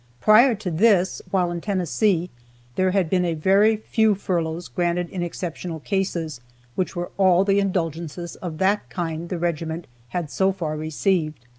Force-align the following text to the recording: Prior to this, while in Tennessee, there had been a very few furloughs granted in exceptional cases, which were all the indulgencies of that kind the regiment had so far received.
Prior 0.19 0.55
to 0.55 0.71
this, 0.71 1.21
while 1.29 1.51
in 1.51 1.61
Tennessee, 1.61 2.31
there 2.75 2.89
had 2.89 3.07
been 3.07 3.23
a 3.23 3.35
very 3.35 3.77
few 3.77 4.15
furloughs 4.15 4.67
granted 4.67 5.07
in 5.11 5.21
exceptional 5.21 5.79
cases, 5.79 6.41
which 6.73 6.95
were 6.95 7.11
all 7.19 7.43
the 7.43 7.59
indulgencies 7.59 8.35
of 8.37 8.57
that 8.57 8.89
kind 8.89 9.29
the 9.29 9.37
regiment 9.37 9.85
had 10.09 10.31
so 10.31 10.51
far 10.51 10.75
received. 10.75 11.45